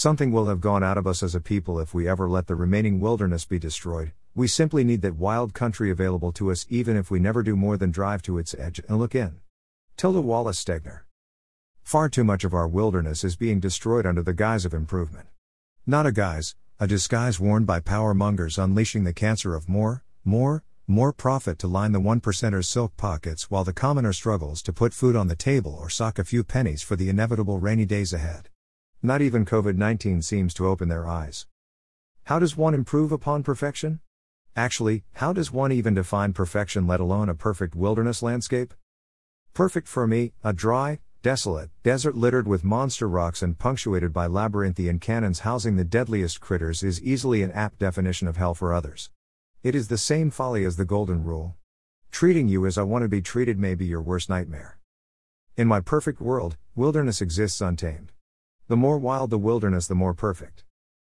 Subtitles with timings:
[0.00, 2.54] Something will have gone out of us as a people if we ever let the
[2.54, 4.12] remaining wilderness be destroyed.
[4.34, 7.76] We simply need that wild country available to us, even if we never do more
[7.76, 9.40] than drive to its edge and look in.
[9.98, 11.00] Tilda Wallace Stegner.
[11.82, 15.26] Far too much of our wilderness is being destroyed under the guise of improvement.
[15.86, 20.64] Not a guise, a disguise worn by power mongers unleashing the cancer of more, more,
[20.86, 24.94] more profit to line the one percenters' silk pockets while the commoner struggles to put
[24.94, 28.48] food on the table or sock a few pennies for the inevitable rainy days ahead.
[29.02, 31.46] Not even COVID 19 seems to open their eyes.
[32.24, 34.00] How does one improve upon perfection?
[34.54, 38.74] Actually, how does one even define perfection, let alone a perfect wilderness landscape?
[39.54, 44.98] Perfect for me, a dry, desolate, desert littered with monster rocks and punctuated by labyrinthian
[44.98, 49.08] canyons housing the deadliest critters is easily an apt definition of hell for others.
[49.62, 51.56] It is the same folly as the golden rule.
[52.10, 54.78] Treating you as I want to be treated may be your worst nightmare.
[55.56, 58.12] In my perfect world, wilderness exists untamed.
[58.70, 60.62] The more wild the wilderness, the more perfect.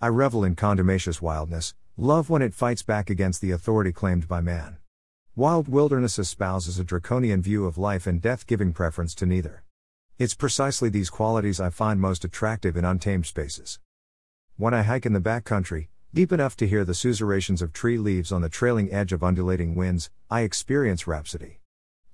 [0.00, 4.40] I revel in contumacious wildness, love when it fights back against the authority claimed by
[4.40, 4.78] man.
[5.36, 9.64] Wild wilderness espouses a draconian view of life and death, giving preference to neither.
[10.18, 13.78] It's precisely these qualities I find most attractive in untamed spaces.
[14.56, 18.32] When I hike in the backcountry, deep enough to hear the susurrations of tree leaves
[18.32, 21.58] on the trailing edge of undulating winds, I experience rhapsody.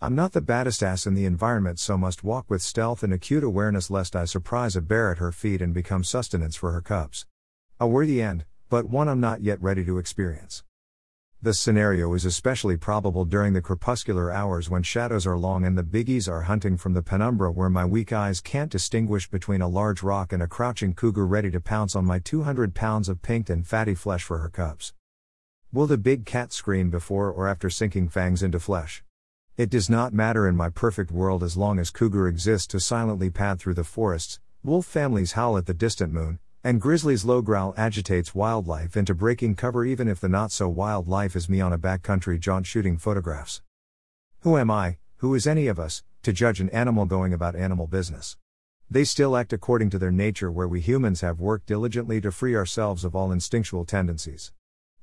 [0.01, 3.43] I'm not the baddest ass in the environment, so must walk with stealth and acute
[3.43, 7.27] awareness lest I surprise a bear at her feet and become sustenance for her cubs.
[7.81, 10.63] A worthy end, but one I'm not yet ready to experience.
[11.43, 15.83] This scenario is especially probable during the crepuscular hours when shadows are long and the
[15.83, 20.05] biggies are hunting from the penumbra where my weak eyes can't distinguish between a large
[20.05, 23.67] rock and a crouching cougar ready to pounce on my 200 pounds of pinked and
[23.67, 24.95] fatty flesh for her cubs.
[25.73, 29.03] Will the big cat scream before or after sinking fangs into flesh?
[29.59, 33.29] It does not matter in my perfect world as long as cougar exists to silently
[33.29, 37.75] pad through the forests, wolf families howl at the distant moon, and Grizzly's low growl
[37.77, 41.73] agitates wildlife into breaking cover even if the not so wild life is me on
[41.73, 43.61] a backcountry jaunt shooting photographs.
[44.43, 47.89] Who am I, who is any of us, to judge an animal going about animal
[47.89, 48.37] business?
[48.89, 52.55] They still act according to their nature, where we humans have worked diligently to free
[52.55, 54.53] ourselves of all instinctual tendencies.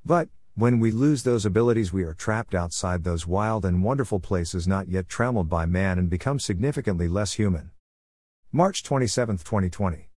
[0.02, 4.66] But, when we lose those abilities, we are trapped outside those wild and wonderful places
[4.66, 7.72] not yet trammeled by man and become significantly less human.
[8.52, 10.08] March 27, 2020.